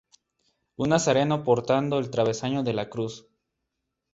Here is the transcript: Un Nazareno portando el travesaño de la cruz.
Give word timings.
Un 0.77 0.89
Nazareno 0.89 1.43
portando 1.43 1.99
el 1.99 2.09
travesaño 2.09 2.63
de 2.63 2.73
la 2.73 2.89
cruz. 2.89 3.27